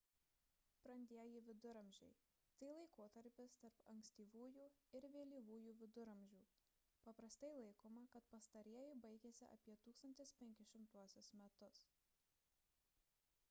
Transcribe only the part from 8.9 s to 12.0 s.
baigėsi apie 1500 metus